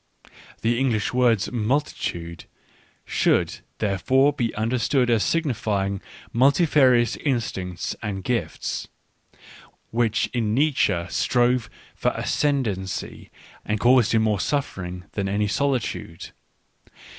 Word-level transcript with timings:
The 0.63 0.79
English 0.79 1.13
word," 1.13 1.51
multitude" 1.51 2.45
should, 3.17 3.59
therefore, 3.77 4.33
be 4.33 4.51
understood 4.55 5.11
as 5.11 5.23
signifying 5.23 6.01
multifarious 6.33 7.17
instincts 7.17 7.95
and 8.01 8.23
gifts, 8.23 8.87
which 9.91 10.25
in 10.33 10.55
Nietzsche 10.55 11.05
strove 11.09 11.69
for 11.93 12.09
ascendancy 12.15 13.29
and 13.63 13.79
caused 13.79 14.11
him 14.13 14.23
more 14.23 14.39
suffering 14.39 15.03
than 15.11 15.29
any 15.29 15.47
solitude. 15.47 16.29